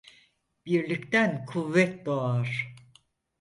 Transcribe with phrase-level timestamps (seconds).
[0.65, 2.73] Birlikten kuvvet doğar.